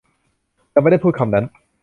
[0.71, 1.45] เราไม่ได้พูดคำนั้น